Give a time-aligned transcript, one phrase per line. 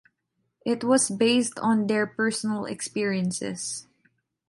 [0.65, 3.85] It was based on their personal experiences.